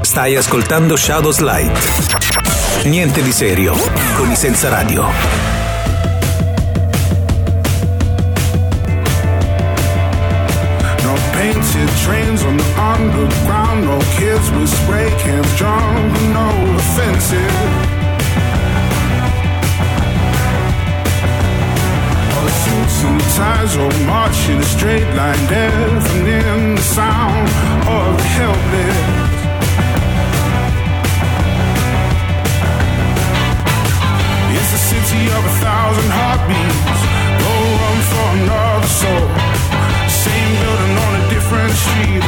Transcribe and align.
Stai 0.00 0.36
ascoltando 0.36 0.96
Shadows 0.96 1.38
Light. 1.40 1.78
Niente 2.84 3.22
di 3.22 3.32
serio 3.32 3.74
con 4.14 4.30
i 4.30 4.36
senza 4.36 4.68
radio. 4.68 5.02
No 11.02 11.14
painted 11.32 11.88
trains 12.04 12.42
on 12.44 12.56
the 12.56 12.64
underground, 12.76 13.84
no 13.84 13.98
kids 14.16 14.50
with 14.50 14.68
spray 14.68 15.12
cans 15.18 15.54
drunk, 15.56 16.20
no 16.32 16.48
offensive. 16.76 17.54
All 22.36 22.48
suits 22.48 23.02
and 23.02 23.20
ties 23.36 23.76
all 23.76 23.92
march 24.06 24.48
in 24.48 24.58
a 24.58 24.64
straight 24.64 25.14
line, 25.14 25.46
deafening 25.46 26.76
the 26.76 26.82
sound 26.82 27.48
of 27.86 28.16
the 28.16 28.22
helpless. 28.22 29.25
City 35.16 35.32
of 35.32 35.44
a 35.44 35.54
thousand 35.64 36.10
heartbeats. 36.12 37.00
No 37.40 37.52
room 37.80 38.00
for 38.10 38.28
another 38.36 38.90
soul. 39.00 39.24
Same 40.08 40.52
building 40.60 40.94
on 41.04 41.12
a 41.20 41.22
different 41.32 41.72
street, 41.72 42.25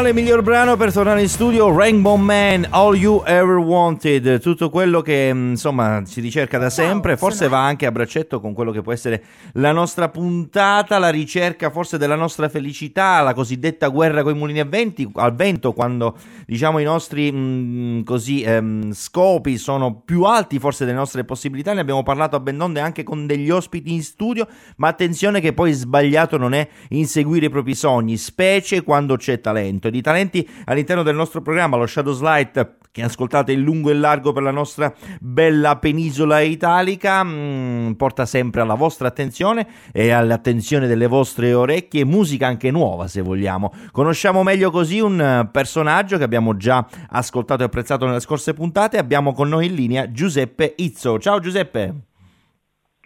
Quale 0.00 0.14
miglior 0.14 0.40
brano 0.40 0.78
per 0.78 0.94
tornare 0.94 1.20
in 1.20 1.28
studio? 1.28 1.76
Rainbow 1.76 2.16
Man, 2.16 2.66
All 2.70 2.96
You 2.96 3.22
Ever 3.22 3.56
Wanted, 3.56 4.40
tutto 4.40 4.70
quello 4.70 5.02
che 5.02 5.30
mm, 5.30 5.50
insomma 5.50 6.00
si 6.06 6.22
ricerca 6.22 6.56
da 6.56 6.70
sempre, 6.70 7.18
forse 7.18 7.48
va 7.48 7.62
anche 7.62 7.84
a 7.84 7.92
braccetto 7.92 8.40
con 8.40 8.54
quello 8.54 8.70
che 8.70 8.80
può 8.80 8.94
essere 8.94 9.22
la 9.52 9.72
nostra 9.72 10.08
puntata, 10.08 10.96
la 10.96 11.10
ricerca 11.10 11.68
forse 11.68 11.98
della 11.98 12.14
nostra 12.14 12.48
felicità, 12.48 13.20
la 13.20 13.34
cosiddetta 13.34 13.88
guerra 13.88 14.22
con 14.22 14.34
i 14.34 14.38
mulini 14.38 14.60
a 14.60 14.64
venti- 14.64 15.06
al 15.16 15.34
vento, 15.34 15.74
quando 15.74 16.16
diciamo 16.46 16.78
i 16.78 16.84
nostri 16.84 17.30
mm, 17.30 18.00
così 18.04 18.40
ehm, 18.40 18.94
scopi 18.94 19.58
sono 19.58 20.00
più 20.02 20.22
alti 20.22 20.58
forse 20.58 20.86
delle 20.86 20.96
nostre 20.96 21.24
possibilità, 21.24 21.74
ne 21.74 21.80
abbiamo 21.82 22.02
parlato 22.02 22.36
a 22.36 22.40
ben 22.40 22.56
donde 22.56 22.80
anche 22.80 23.02
con 23.02 23.26
degli 23.26 23.50
ospiti 23.50 23.92
in 23.92 24.02
studio, 24.02 24.48
ma 24.76 24.88
attenzione 24.88 25.40
che 25.40 25.52
poi 25.52 25.72
sbagliato 25.72 26.38
non 26.38 26.54
è 26.54 26.66
inseguire 26.88 27.46
i 27.46 27.50
propri 27.50 27.74
sogni, 27.74 28.16
specie 28.16 28.82
quando 28.82 29.16
c'è 29.16 29.42
talento. 29.42 29.88
E 29.90 29.92
di 29.92 30.00
talenti 30.00 30.48
all'interno 30.64 31.02
del 31.02 31.16
nostro 31.16 31.42
programma, 31.42 31.76
lo 31.76 31.86
Shadows 31.86 32.20
Light, 32.22 32.78
che 32.92 33.02
ascoltate 33.02 33.52
in 33.52 33.62
lungo 33.62 33.90
e 33.90 33.94
largo 33.94 34.32
per 34.32 34.42
la 34.42 34.50
nostra 34.50 34.92
bella 35.20 35.76
penisola 35.76 36.40
italica, 36.40 37.22
mm, 37.22 37.92
porta 37.92 38.24
sempre 38.24 38.60
alla 38.60 38.74
vostra 38.74 39.08
attenzione 39.08 39.66
e 39.92 40.10
all'attenzione 40.10 40.86
delle 40.86 41.06
vostre 41.06 41.52
orecchie 41.52 42.04
musica 42.04 42.46
anche 42.46 42.70
nuova, 42.70 43.06
se 43.06 43.20
vogliamo. 43.20 43.72
Conosciamo 43.92 44.42
meglio 44.42 44.70
così 44.70 45.00
un 45.00 45.48
personaggio 45.52 46.16
che 46.16 46.24
abbiamo 46.24 46.56
già 46.56 46.86
ascoltato 47.10 47.62
e 47.62 47.66
apprezzato 47.66 48.06
nelle 48.06 48.20
scorse 48.20 48.54
puntate. 48.54 48.98
Abbiamo 48.98 49.32
con 49.32 49.48
noi 49.48 49.66
in 49.66 49.74
linea 49.74 50.10
Giuseppe 50.10 50.74
Izzo. 50.76 51.18
Ciao 51.18 51.38
Giuseppe. 51.40 51.94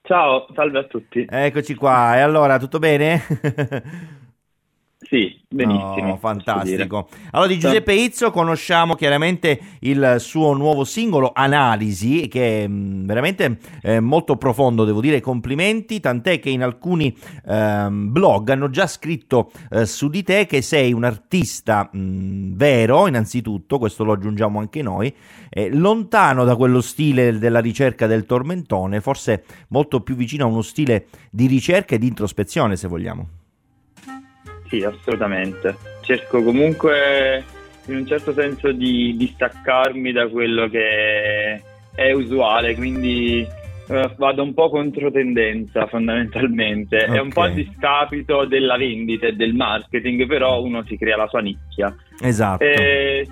Ciao, 0.03 0.47
salve 0.55 0.79
a 0.81 0.85
tutti. 0.85 1.27
Eccoci 1.29 1.75
qua. 1.75 2.17
E 2.17 2.21
allora, 2.21 2.59
tutto 2.59 2.79
bene? 2.79 3.23
Sì, 5.07 5.39
benissimo. 5.49 6.13
Oh, 6.13 6.17
fantastico. 6.17 7.09
Allora, 7.33 7.49
di 7.49 7.59
Giuseppe 7.59 7.93
Izzo 7.93 8.31
conosciamo 8.31 8.95
chiaramente 8.95 9.61
il 9.81 10.17
suo 10.19 10.55
nuovo 10.55 10.85
singolo 10.85 11.33
Analisi, 11.35 12.27
che 12.29 12.65
è 12.65 12.67
mh, 12.67 13.05
veramente 13.05 13.59
eh, 13.83 14.01
molto 14.01 14.37
profondo, 14.37 14.85
devo 14.85 15.01
dire 15.01 15.21
complimenti, 15.21 16.01
tant'è 16.01 16.39
che 16.41 16.49
in 16.49 16.63
alcuni 16.63 17.15
ehm, 17.47 18.13
blog 18.13 18.49
hanno 18.49 18.71
già 18.71 18.87
scritto 18.87 19.51
eh, 19.71 19.85
su 19.85 20.09
di 20.09 20.23
te 20.23 20.47
che 20.47 20.63
sei 20.63 20.93
un 20.93 21.05
artista 21.05 21.89
mh, 21.93 22.57
vero, 22.57 23.07
innanzitutto, 23.07 23.79
questo 23.79 24.05
lo 24.05 24.13
aggiungiamo 24.13 24.59
anche 24.59 24.81
noi, 24.81 25.15
eh, 25.51 25.71
lontano 25.71 26.45
da 26.45 26.57
quello 26.57 26.81
stile 26.81 27.39
della 27.39 27.61
ricerca 27.61 28.07
del 28.07 28.25
tormentone, 28.25 29.03
forse 29.03 29.45
molto 29.69 30.01
più 30.01 30.15
vicino 30.15 30.45
a 30.45 30.49
uno 30.49 30.63
stile 30.63 31.07
di 31.31 31.47
ricerca 31.47 31.95
e 31.95 31.99
di 31.99 32.07
introspezione, 32.07 32.77
se 32.77 32.89
vogliamo. 32.89 33.29
Sì, 34.69 34.83
assolutamente. 34.83 35.77
Cerco 36.03 36.43
comunque 36.43 37.45
in 37.87 37.97
un 37.97 38.07
certo 38.07 38.33
senso 38.33 38.73
di 38.73 39.15
distaccarmi 39.17 40.13
da 40.13 40.29
quello 40.29 40.69
che 40.69 41.63
è 41.95 42.13
usuale, 42.13 42.75
quindi 42.75 43.47
eh, 43.87 44.11
vado 44.17 44.43
un 44.43 44.55
po' 44.55 44.71
contro 44.71 45.11
tendenza 45.11 45.87
fondamentalmente. 45.87 47.05
È 47.05 47.21
un 47.21 47.31
po' 47.31 47.43
a 47.43 47.51
discapito 47.51 48.47
della 48.47 48.77
vendita 48.77 49.27
e 49.27 49.33
del 49.33 49.55
marketing, 49.55 50.27
però 50.27 50.63
uno 50.63 50.83
si 50.85 50.97
crea 50.97 51.17
la 51.17 51.29
sua 51.29 51.41
nicchia. 51.41 51.95
Esatto. 52.21 52.65
E 52.65 53.29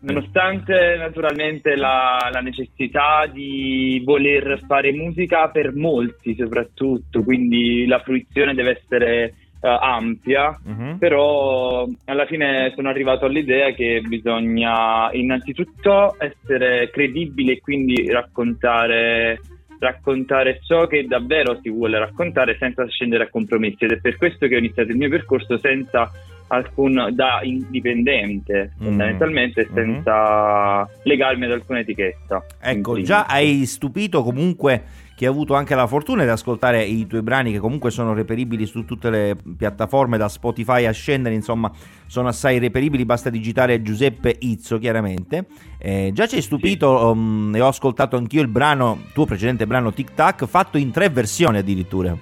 nonostante 0.00 0.96
naturalmente 0.96 1.76
la, 1.76 2.30
la 2.32 2.40
necessità 2.40 3.26
di 3.30 4.00
voler 4.04 4.60
fare 4.66 4.92
musica 4.92 5.48
per 5.50 5.74
molti 5.74 6.34
soprattutto, 6.38 7.22
quindi 7.22 7.86
la 7.86 8.00
fruizione 8.00 8.54
deve 8.54 8.80
essere 8.80 9.34
uh, 9.60 9.66
ampia, 9.66 10.58
Mhm. 10.64 10.96
però 10.98 11.86
alla 12.06 12.26
fine 12.26 12.72
sono 12.74 12.88
arrivato 12.88 13.24
all'idea 13.26 13.70
che 13.72 14.02
bisogna 14.06 15.10
innanzitutto 15.12 16.16
essere 16.18 16.90
credibili 16.90 17.52
e 17.52 17.60
quindi 17.60 18.10
raccontare, 18.10 19.40
raccontare 19.78 20.60
ciò 20.66 20.86
che 20.86 21.06
davvero 21.06 21.58
si 21.62 21.70
vuole 21.70 21.98
raccontare 21.98 22.56
senza 22.58 22.86
scendere 22.88 23.24
a 23.24 23.28
compromessi 23.30 23.84
ed 23.84 23.92
è 23.92 24.00
per 24.00 24.16
questo 24.16 24.46
che 24.48 24.56
ho 24.56 24.58
iniziato 24.58 24.90
il 24.90 24.96
mio 24.96 25.08
percorso 25.08 25.56
senza 25.58 26.10
alcun 26.50 27.10
da 27.12 27.40
indipendente 27.42 28.72
Mm. 28.80 28.84
fondamentalmente 28.84 29.66
Mhm. 29.68 29.74
senza 29.74 30.88
legarmi 31.02 31.44
ad 31.44 31.50
alcuna 31.52 31.80
etichetta 31.80 32.42
Ecco, 32.62 33.00
già 33.02 33.26
hai 33.26 33.66
stupito 33.66 34.22
comunque 34.22 34.82
chi 35.18 35.26
ha 35.26 35.30
avuto 35.30 35.54
anche 35.54 35.74
la 35.74 35.88
fortuna 35.88 36.22
di 36.22 36.30
ascoltare 36.30 36.84
i 36.84 37.04
tuoi 37.08 37.22
brani 37.22 37.50
che 37.50 37.58
comunque 37.58 37.90
sono 37.90 38.14
reperibili 38.14 38.66
su 38.66 38.84
tutte 38.84 39.10
le 39.10 39.36
piattaforme 39.56 40.16
da 40.16 40.28
Spotify 40.28 40.86
a 40.86 40.92
scendere, 40.92 41.34
insomma 41.34 41.72
sono 42.06 42.28
assai 42.28 42.60
reperibili, 42.60 43.04
basta 43.04 43.28
digitare 43.28 43.82
Giuseppe 43.82 44.36
Izzo 44.38 44.78
chiaramente. 44.78 45.46
Eh, 45.76 46.12
già 46.14 46.28
ci 46.28 46.36
hai 46.36 46.40
stupito 46.42 47.10
um, 47.10 47.52
e 47.52 47.60
ho 47.60 47.66
ascoltato 47.66 48.16
anch'io 48.16 48.42
il 48.42 48.46
brano, 48.46 49.06
tuo 49.12 49.26
precedente 49.26 49.66
brano 49.66 49.92
Tic 49.92 50.14
Tac, 50.14 50.46
fatto 50.46 50.78
in 50.78 50.92
tre 50.92 51.08
versioni 51.08 51.58
addirittura. 51.58 52.16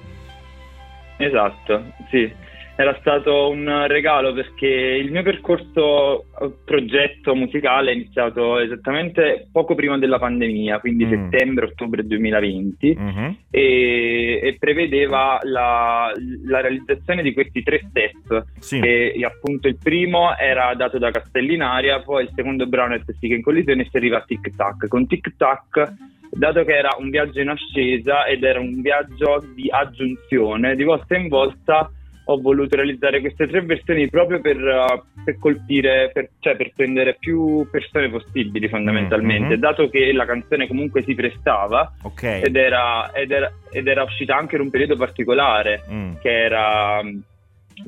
Esatto, 1.18 1.92
sì. 2.08 2.32
Era 2.78 2.94
stato 3.00 3.48
un 3.48 3.86
regalo 3.86 4.34
perché 4.34 4.66
il 4.66 5.10
mio 5.10 5.22
percorso 5.22 6.24
eh, 6.40 6.52
progetto 6.62 7.34
musicale 7.34 7.90
è 7.90 7.94
iniziato 7.94 8.58
esattamente 8.58 9.48
poco 9.50 9.74
prima 9.74 9.96
della 9.96 10.18
pandemia, 10.18 10.78
quindi 10.80 11.06
Mm. 11.06 11.10
settembre-ottobre 11.30 12.06
2020, 12.06 12.94
Mhm. 12.98 13.36
e, 13.50 14.40
e 14.42 14.56
prevedeva 14.58 15.38
la, 15.44 16.12
la 16.46 16.60
realizzazione 16.60 17.22
di 17.22 17.32
questi 17.32 17.62
tre 17.62 17.80
step. 17.88 18.44
Sì. 18.58 18.78
Che 18.78 19.14
appunto 19.24 19.68
il 19.68 19.78
primo 19.82 20.36
era 20.36 20.74
dato 20.74 20.98
da 20.98 21.10
Castellinaria, 21.10 22.00
poi 22.02 22.24
il 22.24 22.30
secondo 22.34 22.66
brano 22.66 22.94
è 22.94 23.00
Testiche 23.02 23.36
in 23.36 23.42
collisione 23.42 23.82
e 23.82 23.88
si 23.90 23.96
arriva 23.96 24.18
a 24.18 24.24
Tic 24.26 24.54
Tac. 24.54 24.86
Con 24.88 25.06
Tic 25.06 25.34
Tac, 25.38 25.92
dato 26.30 26.62
che 26.64 26.76
era 26.76 26.90
un 26.98 27.08
viaggio 27.08 27.40
in 27.40 27.48
ascesa 27.48 28.26
ed 28.26 28.42
era 28.44 28.60
un 28.60 28.82
viaggio 28.82 29.42
di 29.54 29.70
aggiunzione, 29.70 30.76
di 30.76 30.84
volta 30.84 31.16
in 31.16 31.28
volta 31.28 31.90
ho 32.28 32.40
voluto 32.40 32.74
realizzare 32.76 33.20
queste 33.20 33.46
tre 33.46 33.60
versioni 33.62 34.08
proprio 34.08 34.40
per, 34.40 34.56
uh, 34.56 35.22
per 35.24 35.38
colpire, 35.38 36.10
per, 36.12 36.30
cioè 36.40 36.56
per 36.56 36.72
prendere 36.74 37.16
più 37.18 37.68
persone 37.70 38.08
possibili 38.10 38.68
fondamentalmente, 38.68 39.54
Mhm. 39.54 39.60
dato 39.60 39.88
che 39.88 40.12
la 40.12 40.24
canzone 40.24 40.66
comunque 40.66 41.02
si 41.04 41.14
prestava 41.14 41.92
Ok. 42.02 42.22
ed 42.44 42.56
era, 42.56 43.12
ed 43.12 43.30
era- 43.30 43.52
ed 43.70 43.86
era 43.86 44.02
uscita 44.02 44.36
anche 44.36 44.56
in 44.56 44.62
un 44.62 44.70
periodo 44.70 44.96
particolare 44.96 45.82
Mm. 45.90 46.12
che 46.20 46.30
era 46.44 47.00
mm, 47.02 47.18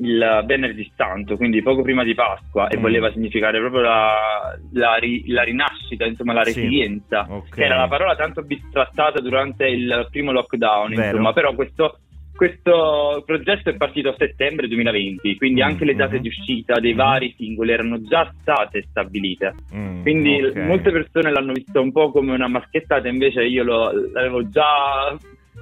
il 0.01 0.43
venerdì 0.45 0.89
santo, 0.95 1.35
quindi 1.35 1.61
poco 1.63 1.81
prima 1.81 2.03
di 2.03 2.13
Pasqua, 2.13 2.67
e 2.67 2.77
Mm. 2.77 2.81
voleva 2.81 3.11
significare 3.11 3.57
proprio 3.59 3.81
la, 3.81 4.55
la 4.73 4.95
ri- 4.97 5.23
la 5.27 5.41
rinascita, 5.41 6.05
insomma 6.05 6.31
la 6.33 6.45
Sì. 6.45 6.53
resilienza, 6.53 7.25
Ok. 7.27 7.55
che 7.55 7.63
era 7.65 7.75
la 7.75 7.87
parola 7.87 8.15
tanto 8.15 8.43
bistrattata 8.43 9.19
durante 9.19 9.67
il 9.67 10.07
primo 10.11 10.31
lockdown, 10.31 10.89
Vero. 10.93 11.03
insomma, 11.07 11.33
però 11.33 11.53
questo, 11.55 11.99
questo 12.39 13.21
progetto 13.25 13.69
è 13.69 13.75
partito 13.75 14.07
a 14.07 14.15
settembre 14.17 14.69
2020, 14.69 15.35
quindi 15.35 15.59
Mm, 15.59 15.63
anche 15.65 15.83
le 15.83 15.93
date 15.93 16.15
mhm. 16.15 16.21
di 16.21 16.27
uscita 16.29 16.79
dei 16.79 16.93
vari 16.93 17.33
singoli 17.35 17.71
erano 17.73 18.01
già 18.01 18.33
state 18.39 18.85
stabilite. 18.89 19.55
Mm, 19.75 20.01
Quindi 20.03 20.41
ok. 20.45 20.55
molte 20.55 20.89
persone 20.89 21.31
l'hanno 21.33 21.51
visto 21.51 21.81
un 21.81 21.91
po' 21.91 22.11
come 22.11 22.31
una 22.31 22.47
maschettata, 22.47 23.09
invece 23.09 23.43
io 23.43 23.65
lo- 23.65 23.91
l'avevo 24.13 24.47
già 24.47 25.17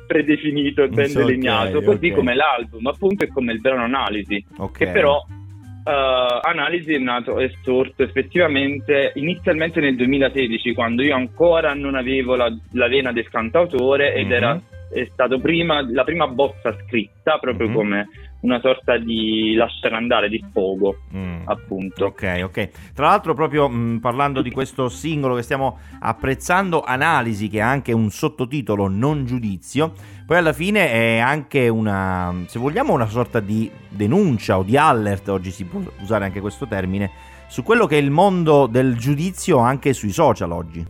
predefinito 0.06 0.84
e 0.84 0.90
ben 0.90 1.08
Sì, 1.08 1.18
ok, 1.18 1.26
delineato, 1.26 1.82
così 1.82 2.10
ok. 2.10 2.14
come 2.14 2.36
l'album 2.36 2.86
appunto 2.86 3.24
e 3.24 3.28
come 3.30 3.54
il 3.54 3.60
brano 3.60 3.82
Analisi, 3.84 4.46
che 4.78 4.86
però 4.92 5.20
eh, 5.84 6.40
Analisi 6.44 6.94
è 6.94 7.00
nato 7.00 7.40
è 7.40 7.50
sorto 7.64 8.04
effettivamente 8.04 9.14
inizialmente 9.16 9.80
nel 9.80 9.96
2016, 9.96 10.74
quando 10.76 11.02
io 11.02 11.16
ancora 11.16 11.74
non 11.74 11.96
avevo 11.96 12.36
la, 12.36 12.56
la 12.74 12.88
vena 12.88 13.12
del 13.12 13.28
cantautore 13.30 14.14
ed 14.14 14.28
Mhm. 14.28 14.32
era 14.32 14.62
è 14.92 15.08
stato 15.14 15.40
prima, 15.40 15.82
la 15.92 16.04
prima 16.04 16.28
bozza 16.28 16.76
scritta 16.86 17.38
proprio 17.40 17.68
Mhm. 17.68 17.74
come 17.74 18.08
una 18.40 18.60
sorta 18.60 18.98
di 18.98 19.56
lasciare 19.56 19.96
andare, 19.96 20.30
di 20.30 20.44
sfogo 20.50 20.98
Mm. 21.16 21.42
appunto. 21.46 22.06
Ok, 22.06 22.42
ok. 22.44 22.70
Tra 22.94 23.08
l'altro, 23.08 23.34
proprio 23.34 23.68
mh, 23.68 24.00
parlando 24.00 24.42
di 24.42 24.52
questo 24.52 24.90
singolo 24.90 25.36
che 25.36 25.42
stiamo 25.42 25.80
apprezzando, 26.00 26.82
Analisi, 26.84 27.48
che 27.50 27.62
ha 27.62 27.70
anche 27.70 27.92
un 27.94 28.10
sottotitolo 28.10 28.88
Non 28.88 29.26
giudizio, 29.26 29.94
poi 30.26 30.38
alla 30.38 30.54
fine 30.54 30.92
è 30.92 31.18
anche 31.18 31.68
una, 31.68 32.34
se 32.46 32.60
vogliamo, 32.60 32.94
una 32.94 33.08
sorta 33.08 33.40
di 33.40 33.70
denuncia 33.90 34.58
o 34.60 34.64
di 34.64 34.78
alert, 34.78 35.28
oggi 35.30 35.50
si 35.52 35.66
può 35.66 35.82
usare 36.02 36.26
anche 36.26 36.40
questo 36.40 36.68
termine, 36.68 37.10
su 37.48 37.64
quello 37.64 37.86
che 37.88 37.98
è 37.98 38.02
il 38.02 38.12
mondo 38.12 38.68
del 38.68 38.96
giudizio 38.98 39.58
anche 39.58 39.94
sui 39.94 40.12
social 40.12 40.52
oggi. 40.52 40.86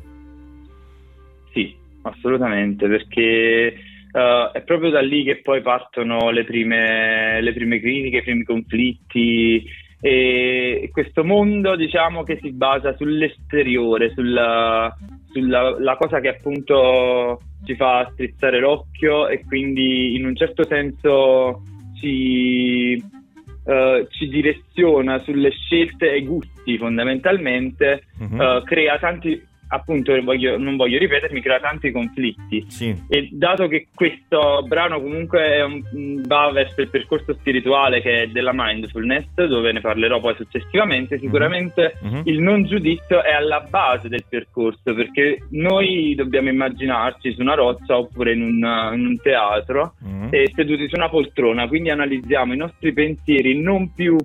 Assolutamente, 2.09 2.88
perché 2.88 3.74
eh, 4.12 4.50
è 4.54 4.62
proprio 4.62 4.89
da 4.89 5.01
lì 5.01 5.24
che 5.24 5.38
poi 5.38 5.62
partono 5.62 6.30
le 6.31 6.44
prime, 6.44 7.42
le 7.42 7.54
prime 7.54 7.80
critiche, 7.80 8.18
i 8.18 8.24
primi 8.24 8.44
conflitti 8.44 9.86
e 10.00 10.89
questo 10.92 11.24
mondo 11.24 11.75
diciamo 11.75 12.21
che 12.24 12.38
si 12.39 12.51
basa 12.51 12.95
sull'esteriore, 12.95 14.12
sulla, 14.13 14.95
sulla 15.31 15.75
la 15.80 15.95
cosa 15.95 16.19
che 16.19 16.27
appunto 16.30 17.39
ci 17.65 17.75
fa 17.75 18.07
strizzare 18.13 18.59
l'occhio 18.59 19.27
e 19.27 19.44
quindi 19.45 20.15
in 20.15 20.25
un 20.25 20.36
certo 20.36 20.63
senso 20.65 21.63
ci, 22.00 22.94
eh, 22.94 24.07
ci 24.12 24.27
direziona 24.30 25.18
sulle 25.19 25.50
scelte 25.50 26.12
e 26.12 26.18
i 26.19 26.25
gusti 26.25 26.77
fondamentalmente 26.77 28.04
Mhm. 28.19 28.39
eh, 28.39 28.62
crea 28.65 29.00
tanti, 29.00 29.42
appunto, 29.69 30.19
voglio- 30.24 30.58
non 30.58 30.75
voglio 30.75 30.98
ripetermi, 30.98 31.42
crea 31.42 31.60
tanti 31.60 31.92
conflitti. 31.92 32.66
Sì. 32.68 32.96
E 33.10 33.30
dato 33.31 33.68
che 33.68 33.88
questo 33.94 34.64
brano 34.68 35.02
comunque 35.02 35.62
un- 35.62 36.22
va 36.25 36.50
verso 36.52 36.81
il 36.81 36.90
percorso 36.90 37.34
spirituale 37.34 38.02
che 38.02 38.24
è 38.24 38.28
della 38.28 38.52
mindfulness, 38.54 39.25
dove 39.36 39.72
ne 39.72 39.81
parlerò 39.81 40.19
poi 40.19 40.36
successivamente, 40.36 41.19
sicuramente 41.19 41.98
Mhm. 42.02 42.22
il 42.25 42.40
non 42.40 42.64
giudizio 42.64 43.24
è 43.24 43.31
alla 43.31 43.62
base 43.69 44.08
del 44.08 44.24
percorso, 44.28 44.94
perché 44.94 45.40
noi 45.52 46.14
dobbiamo 46.16 46.50
immaginarci 46.50 47.34
su 47.34 47.42
una 47.42 47.54
roccia 47.56 47.98
oppure 47.98 48.34
in 48.34 48.42
un, 48.42 48.92
in 48.96 49.06
un 49.06 49.19
teatro 49.22 49.94
Mhm. 50.02 50.28
e 50.31 50.52
seduti 50.56 50.88
su 50.88 50.96
una 50.96 51.10
poltrona, 51.10 51.68
quindi 51.68 51.90
analizziamo 51.90 52.54
i 52.54 52.57
nostri 52.57 52.94
pensieri 52.94 53.62
non 53.62 53.94
più 53.94 54.16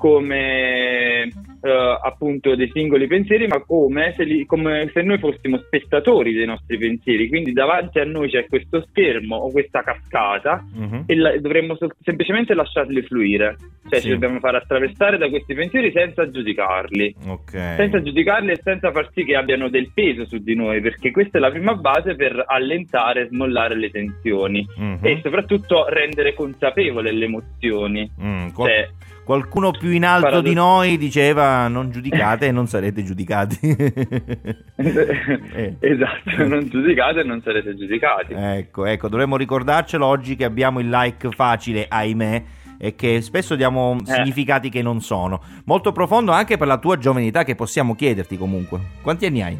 come 0.00 1.30
eh, 1.62 1.98
appunto 2.02 2.54
dei 2.54 2.70
singoli 2.72 3.06
pensieri, 3.06 3.46
ma 3.46 3.60
come 3.60 4.14
se, 4.16 4.24
li- 4.24 4.46
come 4.46 4.90
se 4.94 5.02
noi 5.02 5.18
fossimo 5.18 5.58
spettatori 5.58 6.32
dei 6.32 6.46
nostri 6.46 6.78
pensieri. 6.78 7.28
Quindi 7.28 7.52
davanti 7.52 7.98
a 7.98 8.04
noi 8.04 8.30
c'è 8.30 8.46
questo 8.46 8.82
schermo 8.88 9.36
o 9.36 9.50
questa 9.50 9.82
cascata 9.82 10.64
Mhm. 10.74 11.02
e 11.06 11.16
la- 11.16 11.38
dovremmo 11.38 11.76
sol- 11.76 11.94
semplicemente 12.02 12.54
lasciarli 12.54 13.02
fluire, 13.02 13.56
cioè 13.90 13.98
Sì. 14.00 14.06
ci 14.06 14.12
dobbiamo 14.12 14.38
fare 14.38 14.56
attraversare 14.56 15.18
da 15.18 15.28
questi 15.28 15.52
pensieri 15.54 15.92
senza 15.92 16.30
giudicarli. 16.30 17.14
Ok. 17.28 17.50
Senza 17.76 18.00
giudicarli 18.02 18.52
e 18.52 18.60
senza 18.62 18.90
far 18.90 19.10
sì 19.12 19.24
che 19.24 19.36
abbiano 19.36 19.68
del 19.68 19.90
peso 19.92 20.24
su 20.24 20.38
di 20.38 20.54
noi, 20.54 20.80
perché 20.80 21.10
questa 21.10 21.36
è 21.36 21.40
la 21.42 21.50
prima 21.50 21.74
base 21.74 22.14
per 22.16 22.42
allentare 22.46 23.22
e 23.22 23.26
smollare 23.28 23.76
le 23.76 23.90
tensioni 23.90 24.66
Mhm. 24.78 24.98
e 25.02 25.20
soprattutto 25.22 25.86
rendere 25.90 26.32
consapevole 26.32 27.12
le 27.12 27.24
emozioni. 27.26 28.10
Mm, 28.22 28.48
qual- 28.54 28.68
Cioè, 28.70 28.88
Qualcuno 29.30 29.70
più 29.70 29.90
in 29.90 30.04
alto 30.04 30.22
Paradoss- 30.22 30.48
di 30.48 30.54
noi 30.54 30.98
diceva 30.98 31.68
non 31.68 31.92
giudicate 31.92 32.46
e 32.46 32.50
non 32.50 32.66
sarete 32.66 33.04
giudicati. 33.04 33.58
Eh. 34.80 35.76
esatto, 35.78 36.46
non 36.48 36.66
giudicate 36.68 37.20
e 37.20 37.22
non 37.22 37.40
sarete 37.40 37.76
giudicati. 37.76 38.32
Ecco, 38.34 38.86
ecco, 38.86 39.08
dovremmo 39.08 39.36
ricordarcelo 39.36 40.04
oggi 40.04 40.34
che 40.34 40.44
abbiamo 40.44 40.80
il 40.80 40.88
like 40.88 41.28
facile, 41.30 41.86
ahimè, 41.88 42.42
e 42.76 42.96
che 42.96 43.20
spesso 43.20 43.54
diamo 43.54 43.98
Eh. 44.00 44.04
significati 44.10 44.68
che 44.68 44.82
non 44.82 45.00
sono. 45.00 45.40
Molto 45.66 45.92
profondo 45.92 46.32
anche 46.32 46.56
per 46.56 46.66
la 46.66 46.78
tua 46.78 46.98
giovanità 46.98 47.44
che 47.44 47.54
possiamo 47.54 47.94
chiederti 47.94 48.36
comunque. 48.36 48.80
Quanti 49.00 49.26
anni 49.26 49.42
hai? 49.42 49.58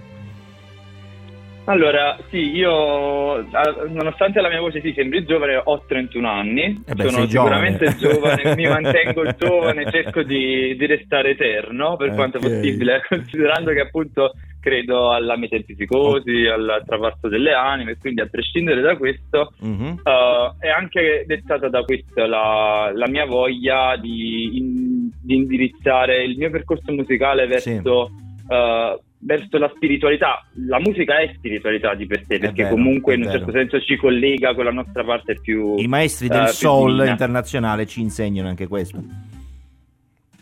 Allora, 1.66 2.16
sì, 2.30 2.50
io 2.56 3.46
nonostante 3.88 4.40
la 4.40 4.48
mia 4.48 4.60
voce 4.60 4.80
si 4.80 4.92
sembri 4.94 5.24
giovane, 5.24 5.60
ho 5.62 5.84
31 5.86 6.28
anni, 6.28 6.82
Eh 6.84 6.94
beh, 6.94 7.04
sono 7.04 7.18
sei 7.18 7.28
giovane. 7.28 7.76
sicuramente 7.76 7.96
giovane, 7.96 8.54
mi 8.56 8.66
mantengo 8.66 9.22
giovane, 9.38 9.90
cerco 9.90 10.22
di, 10.22 10.74
di 10.76 10.86
restare 10.86 11.30
eterno 11.30 11.96
per 11.96 12.14
quanto 12.14 12.38
Ok. 12.38 12.44
possibile, 12.44 13.02
considerando 13.08 13.70
che 13.72 13.80
appunto 13.80 14.32
credo 14.60 15.12
alla 15.12 15.36
metempsicosi, 15.36 16.46
al 16.46 16.82
trapasso 16.86 17.28
delle 17.28 17.52
anime, 17.52 17.96
quindi 17.98 18.20
a 18.20 18.26
prescindere 18.26 18.80
da 18.80 18.96
questo 18.96 19.52
Mhm. 19.60 20.00
Uh, 20.04 20.58
è 20.58 20.68
anche 20.68 21.24
dettata 21.26 21.68
da 21.68 21.82
questo 21.82 22.26
la, 22.26 22.90
la 22.94 23.08
mia 23.08 23.26
voglia 23.26 23.96
di, 23.96 24.56
in- 24.58 25.10
di 25.22 25.34
indirizzare 25.36 26.24
il 26.24 26.36
mio 26.36 26.50
percorso 26.50 26.92
musicale 26.92 27.46
verso 27.46 28.10
eh, 28.48 28.98
verso 29.20 29.58
la 29.58 29.70
spiritualità. 29.74 30.44
La 30.66 30.78
musica 30.80 31.18
è 31.18 31.32
spiritualità 31.36 31.94
di 31.94 32.06
per 32.06 32.24
sé, 32.26 32.38
perché 32.38 32.64
vero, 32.64 32.74
comunque 32.74 33.14
in 33.14 33.24
un 33.24 33.30
certo 33.30 33.52
senso 33.52 33.80
ci 33.80 33.96
collega 33.96 34.54
con 34.54 34.64
la 34.64 34.72
nostra 34.72 35.04
parte 35.04 35.38
più... 35.40 35.76
I 35.76 35.86
maestri 35.86 36.28
del 36.28 36.44
più 36.44 36.52
soul 36.52 36.92
divina. 36.92 37.10
internazionale 37.10 37.86
ci 37.86 38.00
insegnano 38.00 38.48
anche 38.48 38.66
questo. 38.66 39.02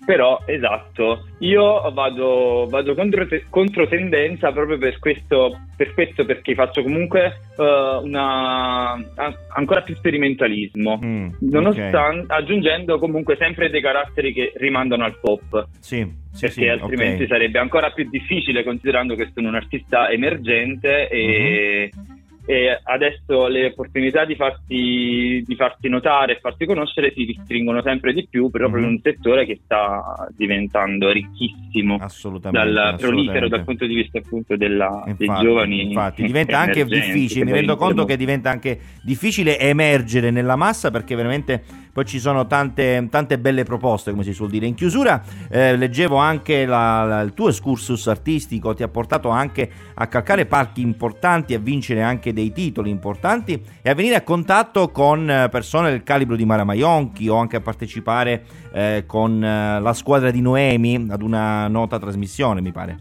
Però, 0.08 0.40
esatto, 0.46 1.26
io 1.40 1.82
vado, 1.92 2.66
vado 2.70 2.94
contro, 2.94 3.26
controtendenza 3.50 4.50
proprio 4.52 4.78
per 4.78 4.98
questo, 5.00 5.54
per 5.76 5.92
questo 5.92 6.24
perché 6.24 6.54
faccio 6.54 6.82
comunque 6.82 7.24
eh, 7.58 7.98
una, 8.04 8.92
a- 8.92 9.36
ancora 9.54 9.82
più 9.82 9.94
sperimentalismo, 9.94 10.98
Mm, 11.04 11.28
nonostan- 11.40 12.24
aggiungendo 12.28 12.98
comunque 12.98 13.36
sempre 13.36 13.68
dei 13.68 13.82
caratteri 13.82 14.32
che 14.32 14.52
rimandano 14.56 15.04
al 15.04 15.18
pop. 15.20 15.66
Sì, 15.78 16.10
sì, 16.32 16.40
perché 16.40 16.52
sì, 16.62 16.68
altrimenti 16.68 17.22
ok. 17.24 17.28
sarebbe 17.28 17.58
ancora 17.58 17.90
più 17.90 18.08
difficile 18.08 18.64
considerando 18.64 19.14
che 19.14 19.28
sono 19.34 19.48
un 19.48 19.56
artista 19.56 20.08
emergente 20.08 21.06
e, 21.10 21.90
Mhm. 21.94 22.16
E 22.48 22.80
adesso 22.82 23.46
le 23.46 23.66
opportunità 23.66 24.24
di 24.24 24.34
farti, 24.34 25.44
di 25.46 25.54
farti 25.54 25.90
notare 25.90 26.32
e 26.32 26.38
farti 26.40 26.64
conoscere 26.64 27.12
si 27.14 27.24
ristringono 27.24 27.82
sempre 27.82 28.14
di 28.14 28.26
più 28.26 28.48
proprio 28.48 28.80
Mhm. 28.80 28.86
in 28.86 28.92
un 28.94 29.00
settore 29.02 29.44
che 29.44 29.60
sta 29.62 30.26
diventando 30.34 31.10
ricchissimo 31.10 31.98
Assolutamente. 32.00 32.72
dal 32.72 32.96
prolifero 32.98 33.48
dal 33.48 33.64
punto 33.64 33.84
di 33.84 33.94
vista 33.94 34.16
appunto 34.16 34.56
della, 34.56 35.02
dei 35.04 35.26
Infatti, 35.26 35.44
giovani 35.44 35.82
infatti, 35.88 36.22
diventa 36.24 36.58
anche 36.58 36.86
difficile. 36.86 37.44
Mi 37.44 37.52
rendo 37.52 37.76
conto 37.76 38.06
che 38.06 38.16
diventa 38.16 38.48
anche 38.48 38.78
difficile 39.02 39.58
emergere 39.58 40.30
nella 40.30 40.56
massa 40.56 40.90
perché 40.90 41.14
veramente 41.14 41.62
poi 41.92 42.04
ci 42.04 42.18
sono 42.18 42.46
tante, 42.46 43.06
tante 43.10 43.38
belle 43.38 43.64
proposte, 43.64 44.10
come 44.10 44.22
si 44.22 44.32
suol 44.32 44.50
dire. 44.50 44.66
In 44.66 44.74
chiusura, 44.74 45.22
eh, 45.50 45.76
leggevo 45.76 46.16
anche 46.16 46.66
la- 46.66 47.04
la- 47.04 47.20
il 47.20 47.34
tuo 47.34 47.48
excursus 47.48 48.06
artistico, 48.06 48.74
ti 48.74 48.82
ha 48.82 48.88
portato 48.88 49.28
anche 49.28 49.70
a 49.94 50.06
calcare 50.06 50.46
parchi 50.46 50.80
importanti, 50.80 51.54
a 51.54 51.58
vincere 51.58 52.02
anche 52.02 52.32
dei 52.32 52.52
titoli 52.52 52.90
importanti 52.90 53.60
e 53.82 53.90
a 53.90 53.94
venire 53.94 54.14
a 54.16 54.22
contatto 54.22 54.90
con 54.90 55.30
eh, 55.30 55.48
persone 55.50 55.90
del 55.90 56.02
calibro 56.02 56.36
di 56.36 56.44
Mara 56.44 56.64
Maionchi 56.64 57.28
o 57.28 57.36
anche 57.36 57.56
a 57.56 57.60
partecipare 57.60 58.44
eh, 58.72 59.04
con 59.06 59.42
eh, 59.42 59.80
la 59.80 59.92
squadra 59.92 60.30
di 60.30 60.40
Noemi 60.40 61.06
ad 61.08 61.22
una 61.22 61.68
nota 61.68 61.98
trasmissione, 61.98 62.60
mi 62.60 62.72
pare. 62.72 62.98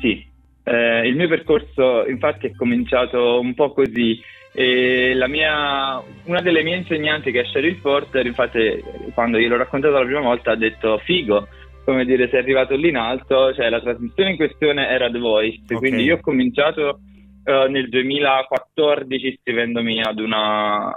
Sì, 0.00 0.24
eh, 0.62 1.08
il 1.08 1.16
mio 1.16 1.28
percorso 1.28 2.06
infatti 2.06 2.46
è 2.46 2.54
cominciato 2.54 3.40
un 3.40 3.54
po' 3.54 3.72
così. 3.72 4.20
E 4.58 5.12
la 5.14 5.28
mia, 5.28 6.02
una 6.24 6.40
delle 6.40 6.62
mie 6.62 6.76
insegnanti 6.76 7.30
che 7.30 7.40
è 7.42 7.44
Cheryl 7.44 7.76
Porter, 7.76 8.24
infatti, 8.24 8.82
quando 9.12 9.36
gliel'ho 9.38 9.58
raccontato 9.58 9.92
la 9.98 10.04
prima 10.04 10.20
volta, 10.20 10.52
ha 10.52 10.56
detto: 10.56 10.96
Figo, 11.04 11.46
come 11.84 12.06
dire, 12.06 12.26
sei 12.30 12.38
arrivato 12.40 12.74
lì 12.74 12.88
in 12.88 12.96
alto. 12.96 13.52
Cioè, 13.52 13.68
la 13.68 13.82
trasmissione 13.82 14.30
in 14.30 14.36
questione 14.36 14.88
era 14.88 15.10
The 15.10 15.18
Voice. 15.18 15.60
Ok. 15.70 15.76
Quindi 15.78 16.04
io 16.04 16.14
ho 16.16 16.20
cominciato 16.20 17.00
eh, 17.44 17.66
nel 17.68 17.90
2014 17.90 19.26
iscrivendomi 19.26 20.00
ad 20.00 20.18
una, 20.20 20.90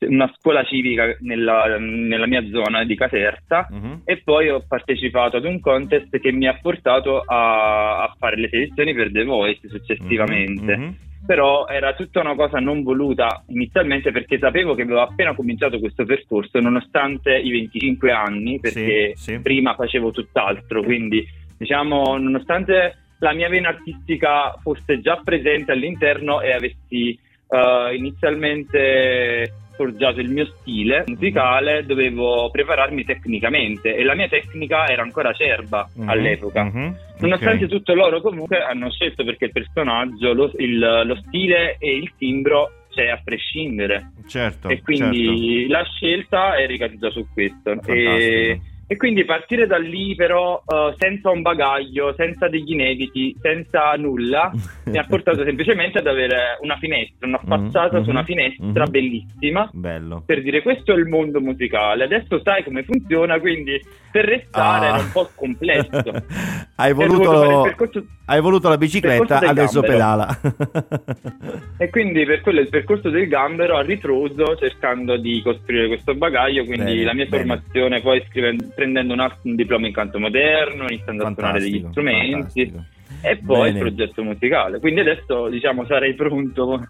una 0.00 0.32
scuola 0.36 0.62
civica 0.64 1.16
nella, 1.20 1.78
nella 1.78 2.26
mia 2.26 2.46
zona 2.50 2.84
di 2.84 2.94
Caserta 2.96 3.66
Mhm. 3.70 4.02
e 4.04 4.20
poi 4.22 4.50
ho 4.50 4.62
partecipato 4.68 5.38
ad 5.38 5.44
un 5.46 5.58
contest 5.58 6.18
che 6.18 6.32
mi 6.32 6.46
ha 6.46 6.58
portato 6.60 7.22
a, 7.24 8.02
a 8.02 8.14
fare 8.18 8.36
le 8.36 8.48
selezioni 8.48 8.92
per 8.94 9.10
The 9.10 9.24
Voice 9.24 9.68
successivamente. 9.70 10.76
Mhm, 10.76 10.96
Però 11.26 11.66
era 11.66 11.94
tutta 11.94 12.20
una 12.20 12.34
cosa 12.34 12.58
non 12.58 12.82
voluta 12.82 13.42
inizialmente 13.48 14.12
perché 14.12 14.38
sapevo 14.38 14.74
che 14.74 14.82
avevo 14.82 15.00
appena 15.00 15.34
cominciato 15.34 15.78
questo 15.78 16.04
percorso 16.04 16.60
nonostante 16.60 17.34
i 17.36 17.50
25 17.50 18.12
anni, 18.12 18.60
perché 18.60 19.12
Sì, 19.14 19.32
sì. 19.32 19.40
prima 19.40 19.74
facevo 19.74 20.10
tutt'altro, 20.10 20.82
quindi 20.82 21.26
diciamo 21.56 22.18
nonostante 22.18 22.98
la 23.18 23.32
mia 23.32 23.48
vena 23.48 23.68
artistica 23.68 24.52
fosse 24.60 25.00
già 25.00 25.20
presente 25.24 25.72
all'interno 25.72 26.42
e 26.42 26.52
avessi 26.52 27.18
eh, 27.48 27.94
inizialmente 27.94 29.52
forgiato 29.76 30.20
il 30.20 30.28
mio 30.30 30.46
stile 30.60 31.04
musicale, 31.06 31.84
dovevo 31.84 32.50
prepararmi 32.50 33.04
tecnicamente 33.04 33.94
e 33.94 34.02
la 34.04 34.14
mia 34.14 34.28
tecnica 34.28 34.86
era 34.88 35.02
ancora 35.02 35.30
acerba 35.30 35.88
Mhm, 35.94 36.08
all'epoca. 36.08 36.64
mhm, 36.64 36.96
Nonostante 37.20 37.64
ok. 37.64 37.70
tutto 37.70 37.94
loro 37.94 38.20
comunque 38.20 38.60
hanno 38.62 38.90
scelto 38.90 39.24
perché 39.24 39.46
il 39.46 39.52
personaggio, 39.52 40.32
lo, 40.32 40.52
il- 40.58 41.02
lo 41.04 41.16
stile 41.26 41.76
e 41.78 41.96
il 41.96 42.12
timbro 42.18 42.70
c'è 42.90 43.08
a 43.08 43.20
prescindere 43.22 44.12
Certo, 44.28 44.68
e 44.68 44.80
quindi 44.80 45.66
la 45.68 45.82
scelta 45.84 46.54
è 46.56 46.66
ricaduta 46.66 47.10
su 47.10 47.26
questo 47.32 47.70
certo. 47.74 47.92
e, 47.92 48.04
Fantastico. 48.60 48.72
E 48.86 48.96
quindi 48.96 49.24
partire 49.24 49.66
da 49.66 49.78
lì 49.78 50.14
però 50.14 50.62
eh, 50.66 50.94
senza 50.98 51.30
un 51.30 51.42
bagaglio, 51.42 52.12
senza 52.16 52.48
degli 52.48 52.72
inediti, 52.72 53.34
senza 53.40 53.92
nulla 53.96 54.50
mi 54.86 54.98
ha 54.98 55.04
portato 55.08 55.42
semplicemente 55.44 55.98
ad 55.98 56.06
avere 56.06 56.58
una 56.60 56.76
finestra, 56.76 57.26
una 57.26 57.40
facciata 57.44 57.98
Mhm, 57.98 58.04
su 58.04 58.10
una 58.10 58.24
finestra 58.24 58.84
mhm. 58.84 58.90
bellissima 58.90 59.68
Bello. 59.72 60.22
per 60.26 60.42
dire 60.42 60.62
questo 60.62 60.92
è 60.92 60.96
il 60.96 61.06
mondo 61.06 61.40
musicale, 61.40 62.04
adesso 62.04 62.40
sai 62.42 62.62
come 62.64 62.82
funziona, 62.82 63.38
quindi 63.40 63.80
per 64.10 64.24
restare 64.26 64.86
Ah. 64.86 64.88
era 64.94 64.98
un 65.02 65.10
po' 65.12 65.30
complesso. 65.34 66.24
hai, 66.76 66.92
voluto, 66.92 67.62
percorso- 67.62 68.04
hai 68.26 68.40
voluto 68.40 68.68
la 68.68 68.78
bicicletta, 68.78 69.38
adesso 69.40 69.80
gambero. 69.80 69.92
pedala. 69.92 70.40
E 71.76 71.90
quindi 71.90 72.24
per 72.24 72.40
quello 72.40 72.60
il 72.60 72.68
percorso 72.68 73.10
del 73.10 73.26
gambero 73.28 73.76
a 73.76 73.82
ritroso 73.82 74.56
cercando 74.56 75.16
di 75.16 75.42
costruire 75.42 75.88
questo 75.88 76.14
bagaglio, 76.14 76.64
quindi 76.64 76.92
Bene, 76.92 77.04
la 77.04 77.14
mia 77.14 77.26
bene. 77.26 77.44
formazione 77.44 78.00
poi 78.00 78.24
scrivendo- 78.28 78.64
prendendo 78.74 79.14
un, 79.14 79.32
un 79.42 79.54
diploma 79.54 79.86
in 79.86 79.92
canto 79.92 80.18
moderno, 80.18 80.86
iniziando 80.88 81.24
a 81.26 81.32
suonare 81.32 81.60
degli 81.60 81.80
Fantastico, 81.80 81.90
strumenti 81.90 82.66
fantastico. 82.66 82.84
e 83.22 83.36
poi 83.36 83.72
Bene. 83.72 83.78
il 83.78 83.94
progetto 83.94 84.22
musicale. 84.22 84.80
Quindi 84.80 85.00
adesso 85.00 85.48
diciamo 85.48 85.84
sarei 85.86 86.14
pronto 86.14 86.88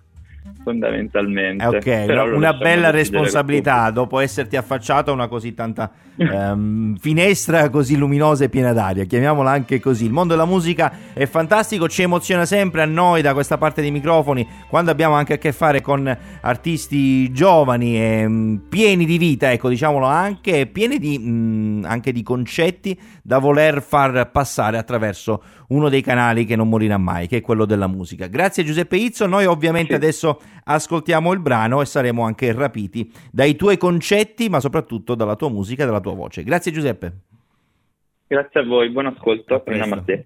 fondamentalmente. 0.62 1.64
Eh, 1.64 1.68
ok, 1.68 2.06
Però 2.06 2.34
una, 2.34 2.52
bella 2.54 2.90
responsabilità 2.90 3.90
dopo 3.90 4.18
esserti 4.18 4.56
affacciato 4.56 5.10
a 5.10 5.14
una 5.14 5.28
così 5.28 5.54
tanta 5.54 5.90
ehm, 6.16 6.97
finestra 6.97 7.68
così 7.71 7.97
luminosa 7.97 8.44
e 8.44 8.49
piena 8.49 8.73
d'aria, 8.73 9.04
chiamiamola 9.04 9.50
anche 9.50 9.80
così. 9.80 10.04
Il 10.04 10.12
mondo 10.12 10.35
della 10.35 10.47
musica 10.47 10.92
è 11.12 11.26
fantastico, 11.26 11.88
ci 11.88 12.02
emoziona 12.02 12.44
sempre 12.44 12.83
a 12.83 12.87
noi 12.87 13.23
da 13.23 13.33
questa 13.33 13.59
parte 13.59 13.80
dei 13.80 13.90
microfoni 13.90 14.47
quando 14.68 14.90
abbiamo 14.90 15.14
anche 15.14 15.35
a 15.35 15.38
che 15.38 15.52
fare 15.52 15.80
con 15.80 16.16
artisti 16.40 17.30
giovani 17.33 17.97
e 18.00 18.28
mm, 18.28 18.56
pieni 18.68 19.04
di 19.06 19.18
vita, 19.18 19.50
ecco, 19.52 19.68
diciamolo 19.68 20.06
anche, 20.06 20.66
pieni 20.66 20.99
di, 20.99 21.18
mm, 21.18 21.85
anche 21.85 22.12
di 22.12 22.23
concetti 22.23 22.99
da 23.23 23.38
voler 23.38 23.83
far 23.83 24.30
passare 24.30 24.78
attraverso 24.78 25.42
uno 25.68 25.88
dei 25.88 26.02
canali 26.02 26.44
che 26.44 26.56
non 26.56 26.68
morirà 26.68 26.99
mai, 26.99 27.26
che 27.26 27.38
è 27.38 27.40
quello 27.40 27.64
della 27.64 27.87
musica. 27.87 28.26
Grazie 28.26 28.64
Giuseppe 28.64 28.97
Izzo, 28.97 29.26
noi 29.26 29.47
ovviamente 29.47 29.90
Sì. 29.90 29.94
adesso 29.97 30.40
ascoltiamo 30.64 31.33
il 31.33 31.40
brano 31.40 31.80
e 31.80 31.87
saremo 31.87 32.23
anche 32.25 32.52
rapiti 32.52 33.11
dai 33.33 33.56
tuoi 33.56 33.76
concetti, 33.76 34.49
ma 34.49 34.61
soprattutto 34.61 35.14
dalla 35.14 35.37
tua 35.37 35.49
musica 35.49 35.85
dalla 35.85 36.00
tua 36.00 36.03
voce. 36.12 36.42
Grazie 36.42 36.73
Giuseppe. 36.73 37.12
Grazie 38.26 38.61
a 38.61 38.64
voi, 38.64 38.90
buon 38.90 39.06
ascolto. 39.06 39.62
Namaste. 39.66 40.25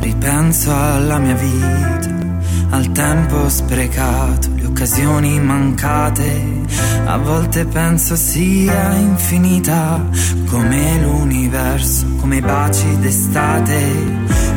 Ripenso 0.00 0.70
alla 0.72 1.18
mia 1.18 1.34
vita, 1.34 2.76
al 2.76 2.92
tempo 2.92 3.48
sprecato, 3.48 4.48
le 4.54 4.66
occasioni 5.00 5.40
mancate. 5.40 6.58
A 7.06 7.16
volte 7.16 7.64
penso 7.64 8.14
sia 8.16 8.94
infinita 8.94 10.04
come 10.46 11.00
l'universo, 11.00 12.06
come 12.16 12.36
i 12.36 12.40
baci 12.40 12.98
d'estate. 12.98 13.78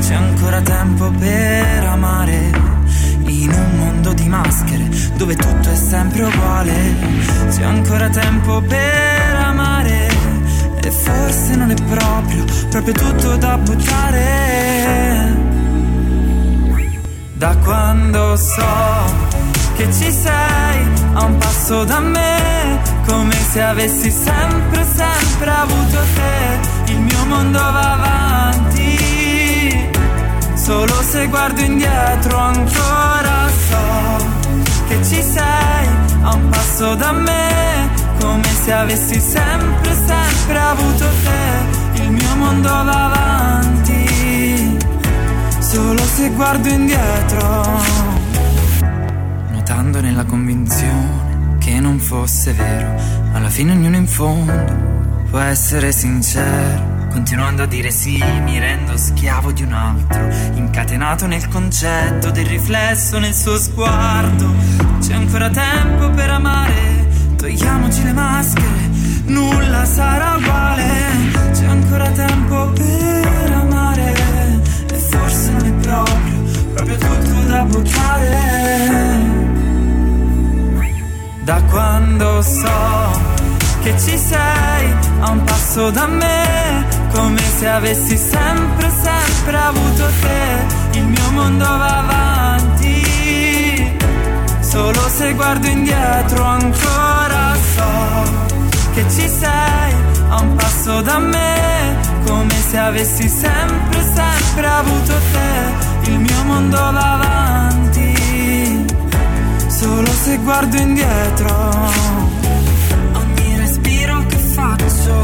C'è 0.02 0.14
ancora 0.14 0.62
tempo 0.62 1.10
per 1.12 1.84
amare 1.86 2.52
in 3.26 3.52
un 3.52 3.78
mondo 3.78 4.14
di 4.14 4.28
maschere 4.28 4.90
dove 5.16 5.36
tutto 5.36 5.70
è 5.70 5.76
sempre 5.76 6.24
uguale. 6.24 6.74
C'è 7.50 7.64
ancora 7.64 8.10
tempo 8.10 8.62
per 8.62 9.36
amare 9.36 10.10
e 10.84 10.92
forse 10.92 11.56
non 11.56 11.72
è 11.72 11.76
proprio, 11.90 12.44
proprio 12.70 12.94
tutto 12.94 13.38
da 13.38 13.58
buttare. 13.58 15.42
Da 17.36 17.58
quando 17.58 18.36
so 18.36 19.23
che 19.76 19.92
ci 19.92 20.12
sei 20.12 20.88
a 21.14 21.26
un 21.26 21.38
passo 21.38 21.84
da 21.84 22.00
me, 22.00 22.80
come 23.08 23.34
se 23.52 23.62
avessi 23.62 24.10
sempre, 24.12 24.86
sempre 24.86 25.50
avuto 25.50 26.00
te. 26.16 26.92
Il 26.92 27.00
mio 27.00 27.26
mondo 27.26 27.60
va 27.60 27.92
avanti, 27.94 28.98
solo 30.56 31.02
se 31.02 31.28
guardo 31.28 31.62
indietro 31.62 32.38
ancora 32.38 33.48
so 33.70 34.26
che 34.88 35.04
ci 35.04 35.22
sei 35.22 35.88
a 36.22 36.34
un 36.34 36.50
passo 36.50 36.96
da 36.96 37.12
me, 37.12 37.90
come 38.20 38.48
se 38.64 38.72
avessi 38.72 39.20
sempre, 39.20 39.96
sempre 40.06 40.60
avuto 40.60 41.06
te. 41.24 42.02
Il 42.02 42.12
mio 42.12 42.36
mondo 42.36 42.70
va 42.70 43.06
avanti. 43.06 44.78
solo 45.60 46.04
se 46.04 46.30
guardo 46.30 46.68
indietro, 46.70 47.82
notando 49.84 50.00
nella 50.00 50.24
convinzione 50.24 51.58
che 51.60 51.80
non 51.80 52.00
fosse 52.00 52.54
vero, 52.54 52.96
alla 53.34 53.50
fine 53.50 53.74
ognuno 53.74 53.98
in 53.98 54.08
fondo 54.08 55.26
può 55.30 55.40
essere 55.40 55.92
sincero. 55.92 56.92
Continuando 57.10 57.64
a 57.64 57.66
dire 57.66 57.92
sì, 57.92 58.18
mi 58.44 58.58
rendo 58.60 58.96
schiavo 58.98 59.52
di 59.52 59.62
un 59.64 59.74
altro, 59.74 60.28
incatenato 60.56 61.28
nel 61.28 61.48
concetto 61.50 62.32
del 62.32 62.46
riflesso 62.46 63.20
nel 63.20 63.34
suo 63.34 63.58
sguardo. 63.58 64.54
C'è 65.00 65.14
ancora 65.14 65.50
tempo 65.50 66.10
per 66.12 66.30
amare, 66.30 67.08
togliamoci 67.36 68.04
le 68.04 68.14
maschere, 68.14 68.90
nulla 69.26 69.86
sarà 69.86 70.36
uguale. 70.38 70.86
C'è 71.52 71.66
ancora 71.66 72.10
tempo 72.10 72.72
per 72.72 73.52
amare, 73.52 74.14
e 74.92 74.96
forse 74.96 75.52
non 75.52 75.66
è 75.66 75.72
proprio, 75.86 76.42
proprio 76.74 76.98
tutto 76.98 77.48
da 77.48 77.64
buttare. 77.64 78.53
Da 81.44 81.62
quando 81.70 82.42
so 82.42 83.22
che 83.82 83.94
ci 84.00 84.18
sei 84.18 84.96
a 85.20 85.30
un 85.32 85.44
passo 85.44 85.92
da 85.92 86.08
me, 86.08 86.88
come 87.14 87.42
se 87.58 87.68
avessi 87.68 88.16
sempre, 88.16 88.90
sempre 88.90 89.58
avuto 89.58 90.06
te, 90.22 90.98
il 91.00 91.06
mio 91.06 91.32
mondo 91.32 91.66
va 91.66 92.00
avanti, 92.00 93.04
solo 94.62 95.10
se 95.10 95.34
guardo 95.34 95.68
indietro 95.68 96.46
ancora 96.46 97.56
so 97.76 98.52
che 98.94 99.04
ci 99.10 99.28
sei 99.28 99.94
a 100.30 100.40
un 100.40 100.56
passo 100.56 101.02
da 101.02 101.18
me, 101.18 101.98
come 102.26 102.56
se 102.70 102.78
avessi 102.78 103.28
sempre, 103.28 104.02
sempre 104.14 104.66
avuto 104.66 105.14
te, 105.34 106.10
il 106.10 106.20
mio 106.20 106.44
mondo 106.46 106.78
va 106.78 107.14
avanti, 107.14 107.83
solo 109.84 110.08
se 110.08 110.38
guardo 110.38 110.78
indietro 110.78 111.54
ogni 113.22 113.58
respiro 113.58 114.26
che 114.28 114.38
faccio, 114.38 115.16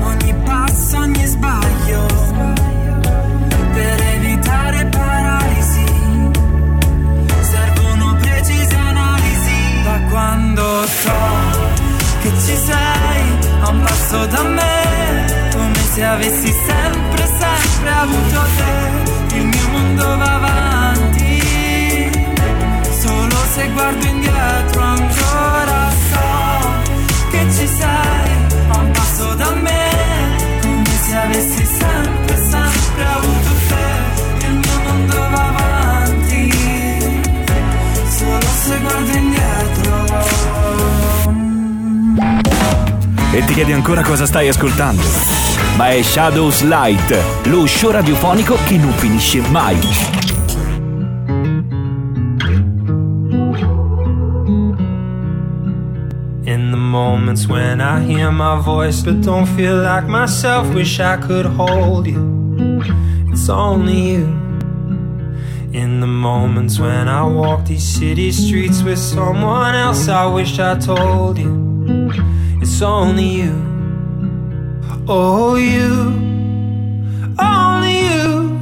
ogni 0.00 0.34
passo, 0.42 0.96
ogni 0.96 1.26
sbaglio, 1.26 2.06
per 3.74 4.00
evitare 4.14 4.86
paralisi, 4.86 5.84
servono 7.40 8.16
precise 8.20 8.74
analisi. 8.74 9.82
Da 9.84 10.00
quando 10.08 10.86
so 10.86 11.20
che 12.22 12.30
ci 12.30 12.56
sei 12.56 13.22
a 13.60 13.68
un 13.68 13.80
passo 13.82 14.26
da 14.26 14.42
me, 14.44 15.50
come 15.52 15.80
se 15.92 16.04
avessi 16.04 16.47
E 43.38 43.44
ti 43.44 43.52
chiedi 43.54 43.72
ancora 43.72 44.02
cosa 44.02 44.26
stai 44.26 44.48
ascoltando? 44.48 45.00
Ma 45.76 45.90
è 45.90 46.02
Shadows 46.02 46.62
Light, 46.62 47.46
lo 47.46 47.68
show 47.68 47.92
radiofonico 47.92 48.58
che 48.66 48.76
non 48.76 48.90
finisce 48.90 49.40
mai. 49.52 49.78
In 56.42 56.70
the 56.70 56.76
moments 56.76 57.46
when 57.46 57.80
I 57.80 58.04
hear 58.04 58.32
my 58.32 58.60
voice 58.60 59.04
but 59.04 59.20
don't 59.20 59.46
feel 59.46 59.82
like 59.82 60.08
myself, 60.08 60.74
wish 60.74 60.98
I 60.98 61.16
could 61.18 61.46
hold 61.46 62.08
you. 62.08 62.82
It's 63.30 63.48
only 63.48 64.14
you. 64.14 64.26
In 65.70 66.00
the 66.00 66.08
moments 66.08 66.80
when 66.80 67.06
I 67.06 67.22
walk 67.22 67.66
these 67.66 67.84
city 67.84 68.32
streets 68.32 68.82
with 68.82 68.98
someone 68.98 69.76
else, 69.76 70.08
I 70.08 70.26
wish 70.26 70.58
I 70.58 70.74
told 70.74 71.38
you. 71.38 72.37
It's 72.60 72.82
only 72.82 73.28
you. 73.42 73.54
Oh, 75.08 75.56
you. 75.56 75.90
Only 77.38 77.96
you. 78.08 78.58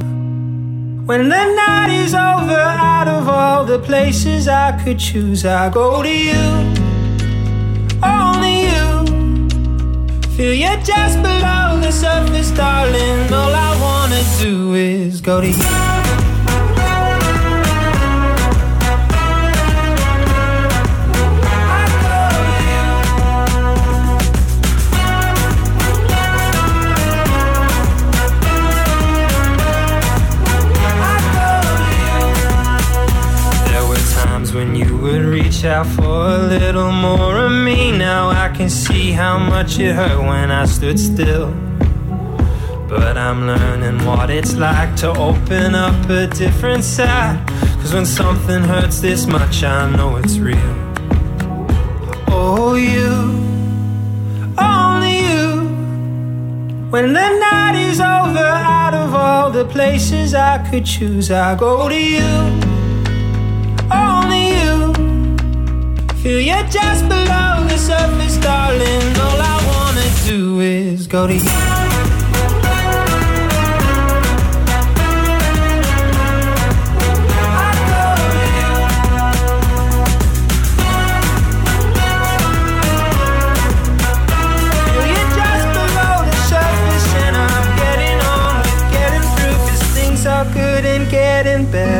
When 1.05 1.29
the 1.29 1.45
night 1.55 1.91
is 2.03 2.13
over, 2.13 2.61
out 2.95 3.07
of 3.07 3.27
all 3.27 3.65
the 3.65 3.79
places 3.79 4.47
I 4.47 4.71
could 4.83 4.99
choose, 4.99 5.45
I 5.45 5.69
go 5.69 6.03
to 6.03 6.09
you 6.09 6.87
only 8.03 8.63
you. 8.63 9.47
Feel 10.35 10.53
you 10.53 10.77
just 10.83 11.21
below 11.21 11.79
the 11.81 11.91
surface, 11.91 12.51
darling. 12.51 13.33
All 13.33 13.53
I 13.53 13.71
wanna 13.81 14.21
do 14.39 14.73
is 14.75 15.21
go 15.21 15.41
to 15.41 15.47
you. 15.47 16.06
Reach 35.43 35.65
out 35.65 35.85
for 35.85 36.03
a 36.03 36.37
little 36.37 36.91
more 36.91 37.37
of 37.45 37.51
me. 37.51 37.91
Now 37.91 38.29
I 38.29 38.49
can 38.49 38.69
see 38.69 39.11
how 39.11 39.37
much 39.37 39.77
it 39.77 39.93
hurt 39.93 40.19
when 40.19 40.49
I 40.49 40.65
stood 40.65 40.99
still. 40.99 41.49
But 42.89 43.15
I'm 43.17 43.45
learning 43.45 44.03
what 44.05 44.29
it's 44.29 44.55
like 44.55 44.95
to 45.01 45.09
open 45.09 45.75
up 45.75 46.09
a 46.09 46.25
different 46.27 46.83
side. 46.83 47.37
Cause 47.79 47.93
when 47.93 48.05
something 48.05 48.61
hurts 48.63 48.99
this 48.99 49.27
much, 49.27 49.63
I 49.63 49.79
know 49.95 50.15
it's 50.15 50.37
real. 50.39 50.73
Oh, 52.29 52.73
you, 52.91 53.11
only 54.57 55.15
you. 55.29 55.45
When 56.93 57.13
the 57.13 57.29
night 57.45 57.75
is 57.89 57.99
over, 57.99 58.49
out 58.79 58.95
of 58.95 59.13
all 59.13 59.51
the 59.51 59.65
places 59.65 60.33
I 60.33 60.55
could 60.69 60.85
choose, 60.85 61.29
I 61.29 61.55
go 61.55 61.89
to 61.89 62.01
you 62.15 62.76
Feel 66.27 66.41
you 66.41 66.61
just 66.69 67.07
below 67.07 67.63
the 67.69 67.77
surface, 67.77 68.35
darling. 68.35 69.15
All 69.15 69.39
I 69.39 69.63
wanna 69.65 70.09
do 70.25 70.59
is 70.59 71.07
go 71.07 71.25
to 71.25 71.33
you. 71.33 71.96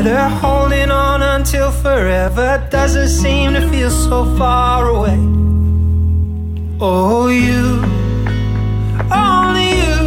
Better. 0.07 0.35
Holding 0.35 0.91
on 0.91 1.21
until 1.21 1.71
forever 1.71 2.65
doesn't 2.69 3.09
seem 3.09 3.53
to 3.53 3.69
feel 3.69 3.89
so 3.89 4.25
far 4.37 4.89
away. 4.89 5.19
Oh, 6.79 7.27
you, 7.27 7.81
only 9.11 9.69
you. 9.83 9.97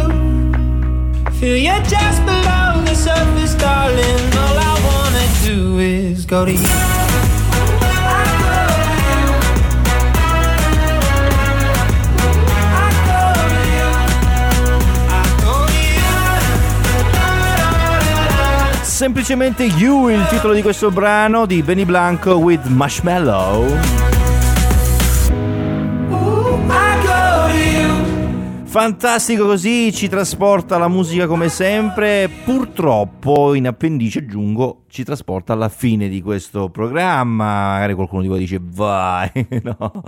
Feel 1.39 1.57
you 1.57 1.77
just 1.95 2.19
below 2.25 2.81
the 2.85 2.95
surface, 2.95 3.55
darling. 3.55 4.21
All 4.43 4.57
I 4.69 4.75
wanna 4.89 5.27
do 5.43 5.79
is 5.79 6.25
go 6.25 6.45
to 6.45 6.51
you. 6.51 7.40
Semplicemente 19.01 19.63
You, 19.63 20.09
il 20.09 20.27
titolo 20.27 20.53
di 20.53 20.61
questo 20.61 20.91
brano 20.91 21.47
di 21.47 21.63
Benny 21.63 21.85
Blanco 21.85 22.33
with 22.35 22.67
Marshmallow. 22.67 23.65
Fantastico 28.63 29.47
così, 29.47 29.91
ci 29.91 30.07
trasporta 30.07 30.77
la 30.77 30.87
musica 30.87 31.25
come 31.25 31.49
sempre. 31.49 32.29
Purtroppo 32.45 33.55
in 33.55 33.65
appendice 33.65 34.19
aggiungo 34.19 34.80
ci 34.91 35.05
trasporta 35.05 35.53
alla 35.53 35.69
fine 35.69 36.09
di 36.09 36.21
questo 36.21 36.69
programma. 36.69 37.71
Magari 37.71 37.93
qualcuno 37.93 38.21
di 38.21 38.27
voi 38.27 38.39
dice 38.39 38.59
vai, 38.61 39.31
no. 39.63 40.03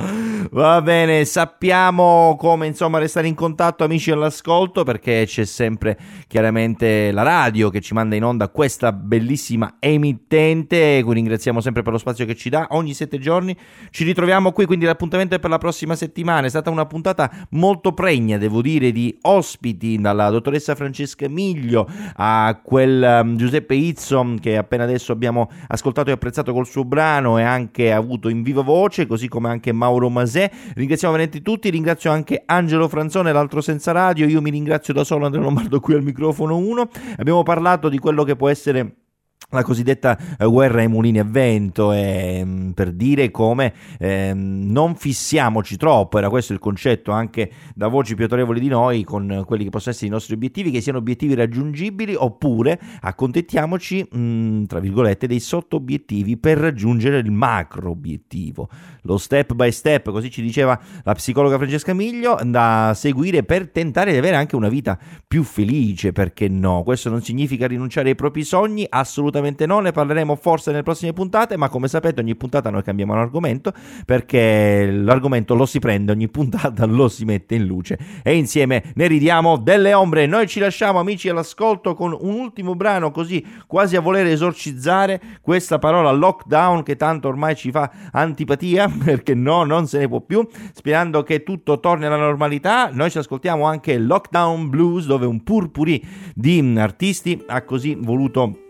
Va 0.52 0.82
bene, 0.82 1.24
sappiamo 1.24 2.36
come 2.38 2.68
insomma 2.68 3.00
restare 3.00 3.28
in 3.28 3.34
contatto 3.34 3.86
amici 3.86 4.12
all'ascolto 4.12 4.84
perché 4.84 5.24
c'è 5.26 5.46
sempre 5.46 5.98
chiaramente 6.28 7.12
la 7.12 7.24
radio 7.24 7.70
che 7.70 7.80
ci 7.80 7.94
manda 7.94 8.16
in 8.18 8.26
onda 8.26 8.50
questa 8.50 8.92
bellissima 8.92 9.78
emittente, 9.80 11.02
cui 11.02 11.14
ringraziamo 11.14 11.62
sempre 11.62 11.82
per 11.82 11.94
lo 11.94 11.98
spazio 11.98 12.26
che 12.26 12.36
ci 12.36 12.50
dà. 12.50 12.68
Ogni 12.72 12.94
sette 12.94 13.20
giorni 13.20 13.56
ci 13.90 14.04
ritroviamo 14.04 14.52
qui, 14.52 14.66
quindi 14.66 14.84
l'appuntamento 14.84 15.36
è 15.36 15.40
per 15.40 15.50
la 15.50 15.60
prossima 15.60 15.96
settimana. 15.96 16.48
È 16.48 16.50
stata 16.50 16.70
una 16.70 16.86
puntata 16.86 17.32
molto 17.52 17.94
pregna, 17.94 18.38
devo 18.38 18.62
dire, 18.62 18.92
di 18.92 19.18
ospiti 19.22 19.98
dalla 19.98 20.30
dottoressa 20.30 20.76
Francesca 20.76 21.30
Miglio 21.30 21.88
a 22.16 22.60
quel 22.62 23.22
um, 23.24 23.38
Giuseppe 23.38 23.76
Izzo 23.76 24.36
che 24.40 24.58
appena 24.58 24.73
adesso 24.82 25.12
abbiamo 25.12 25.50
ascoltato 25.68 26.10
e 26.10 26.14
apprezzato 26.14 26.54
col 26.54 26.66
suo 26.66 26.84
brano 26.84 27.38
e 27.38 27.44
anche 27.44 27.92
avuto 27.92 28.30
in 28.30 28.42
viva 28.42 28.62
voce, 28.62 29.06
così 29.06 29.28
come 29.28 29.50
anche 29.50 29.72
Mauro 29.72 30.10
Masè. 30.10 30.50
Ringraziamo 30.76 31.14
veramente 31.14 31.44
tutti, 31.44 31.70
ringrazio 31.70 32.12
anche 32.12 32.44
Angelo 32.46 32.88
Franzone, 32.88 33.32
l'altro 33.32 33.62
senza 33.62 33.92
radio. 33.92 34.26
Io 34.26 34.42
mi 34.42 34.50
ringrazio 34.50 34.94
da 34.94 35.04
solo, 35.04 35.26
Andrea 35.26 35.44
Lombardo 35.44 35.80
qui 35.80 35.94
al 35.94 36.04
microfono 36.04 36.58
1. 36.58 36.90
Abbiamo 37.18 37.44
parlato 37.44 37.90
di 37.90 38.00
quello 38.00 38.24
che 38.24 38.36
può 38.36 38.50
essere 38.50 39.03
la 39.50 39.64
cosiddetta 39.64 40.18
eh, 40.38 40.46
guerra 40.46 40.82
ai 40.82 40.88
mulini 40.88 41.20
a 41.20 41.24
vento 41.24 41.92
eh, 41.92 42.72
per 42.74 42.92
dire 42.92 43.32
come 43.32 43.74
eh, 44.00 44.34
non 44.34 44.96
fissiamoci 44.96 45.78
troppo, 45.78 46.18
era 46.18 46.30
questo 46.30 46.54
il 46.54 46.60
concetto 46.60 47.12
anche 47.12 47.52
da 47.76 47.88
voci 47.88 48.16
più 48.16 48.24
autorevoli 48.24 48.60
di 48.60 48.68
noi 48.68 49.04
con 49.04 49.44
quelli 49.46 49.64
che 49.64 49.70
possono 49.70 49.94
essere 49.94 50.08
i 50.08 50.12
nostri 50.12 50.34
obiettivi, 50.34 50.72
che 50.72 50.82
siano 50.82 50.98
obiettivi 50.98 51.36
raggiungibili 51.36 52.16
oppure 52.16 52.80
accontentiamoci 53.02 54.08
mh, 54.10 54.66
tra 54.66 54.80
virgolette 54.80 55.28
dei 55.28 55.40
sotto 55.40 55.76
obiettivi 55.76 56.38
per 56.38 56.58
raggiungere 56.58 57.20
il 57.20 57.32
macro 57.32 57.92
obiettivo, 57.92 58.70
lo 59.04 59.18
step 59.18 59.54
by 59.54 59.72
step, 59.72 60.12
così 60.12 60.32
ci 60.32 60.42
diceva 60.42 60.80
la 61.04 61.14
psicologa 61.14 61.58
Francesca 61.58 61.94
Miglio, 61.94 62.40
da 62.44 62.94
seguire 62.96 63.44
per 63.44 63.70
tentare 63.70 64.12
di 64.12 64.18
avere 64.18 64.36
anche 64.36 64.56
una 64.56 64.70
vita 64.70 64.98
più 65.28 65.44
felice, 65.44 66.12
perché 66.12 66.48
no? 66.48 66.84
Questo 66.84 67.10
non 67.10 67.22
significa 67.22 67.68
rinunciare 67.68 68.10
ai 68.10 68.16
propri 68.16 68.44
sogni, 68.44 68.86
assolutamente 68.90 69.43
assolutamente 69.44 69.66
no, 69.66 69.80
ne 69.80 69.92
parleremo 69.92 70.36
forse 70.36 70.72
nelle 70.72 70.84
prossime 70.84 71.14
puntate, 71.14 71.58
ma 71.58 71.70
come 71.70 71.88
sapete 71.88 72.22
ogni 72.22 72.36
puntata 72.36 72.70
noi 72.70 72.84
cambiamo 72.84 73.14
l'argomento 73.14 73.74
perché 74.06 74.90
l'argomento 74.92 75.56
lo 75.56 75.66
si 75.66 75.80
prende, 75.80 76.12
ogni 76.12 76.30
puntata 76.30 76.86
lo 76.86 77.08
si 77.10 77.26
mette 77.26 77.56
in 77.56 77.66
luce 77.66 77.98
e 78.24 78.36
insieme 78.36 78.92
ne 78.96 79.08
ridiamo 79.08 79.58
delle 79.58 79.94
ombre. 79.94 80.26
Noi 80.26 80.48
ci 80.48 80.60
lasciamo 80.60 81.00
amici 81.00 81.30
all'ascolto 81.30 81.94
con 81.94 82.18
un 82.20 82.34
ultimo 82.34 82.76
brano 82.76 83.12
così 83.12 83.46
quasi 83.68 83.96
a 83.96 84.02
voler 84.02 84.28
esorcizzare 84.28 85.22
questa 85.42 85.80
parola 85.80 86.12
lockdown 86.12 86.84
che 86.84 86.96
tanto 86.96 87.28
ormai 87.28 87.56
ci 87.56 87.72
fa 87.72 87.92
antipatia 88.12 88.90
perché 89.04 89.34
no, 89.34 89.64
non 89.64 89.88
se 89.88 90.00
ne 90.00 90.08
può 90.08 90.22
più, 90.22 90.48
sperando 90.74 91.24
che 91.24 91.44
tutto 91.44 91.80
torni 91.80 92.06
alla 92.06 92.18
normalità. 92.18 92.90
Noi 92.92 93.12
ci 93.12 93.18
ascoltiamo 93.18 93.66
anche 93.66 93.98
Lockdown 93.98 94.70
Blues 94.70 95.06
dove 95.06 95.26
un 95.26 95.44
purpurì 95.44 96.02
di 96.34 96.62
artisti 96.78 97.44
ha 97.48 97.64
così 97.64 97.96
voluto 98.00 98.63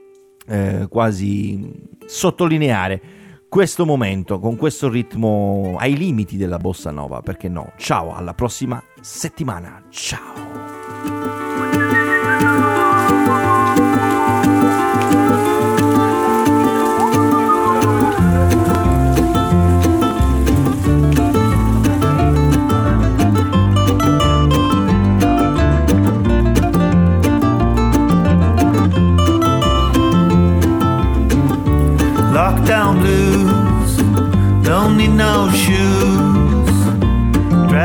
eh, 0.47 0.87
quasi 0.89 1.71
sottolineare 2.05 3.01
questo 3.47 3.85
momento 3.85 4.39
con 4.39 4.55
questo 4.55 4.89
ritmo 4.89 5.75
ai 5.77 5.95
limiti 5.95 6.37
della 6.37 6.57
bossa 6.57 6.89
nova, 6.89 7.21
perché 7.21 7.49
no? 7.49 7.73
Ciao, 7.77 8.15
alla 8.15 8.33
prossima 8.33 8.83
settimana. 8.99 9.83
Ciao. 9.89 10.62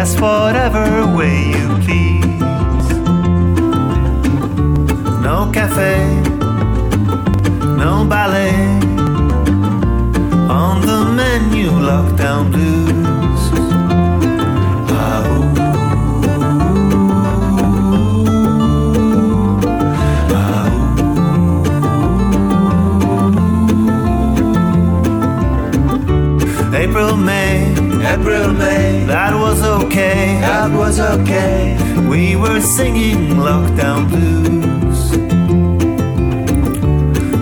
Dress 0.08 0.20
whatever 0.22 1.06
way 1.16 1.50
you 1.50 1.68
please. 1.84 2.88
No 5.20 5.50
cafe, 5.52 5.96
no 7.76 8.06
ballet. 8.08 8.54
On 10.48 10.80
the 10.86 11.04
menu, 11.18 11.70
lockdown 11.70 12.50
blues. 12.50 13.42
Ah, 14.90 15.24
April, 26.74 27.16
May, 27.16 27.74
April, 28.14 28.52
May. 28.54 28.87
That 29.18 29.34
was 29.34 29.60
okay. 29.64 30.38
That 30.40 30.70
was 30.70 31.00
okay. 31.00 31.76
We 32.08 32.36
were 32.36 32.60
singing 32.60 33.30
lockdown 33.46 34.08
blues. 34.12 35.00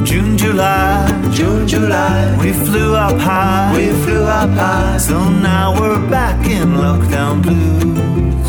June, 0.08 0.38
July, 0.38 1.04
June, 1.34 1.68
July. 1.68 2.34
We 2.40 2.54
flew 2.54 2.94
up 2.94 3.18
high. 3.18 3.76
We 3.76 3.88
flew 4.04 4.24
up 4.24 4.48
high. 4.56 4.96
So 4.96 5.28
now 5.28 5.78
we're 5.78 6.00
back 6.08 6.46
in 6.46 6.68
lockdown 6.84 7.42
blues. 7.42 8.45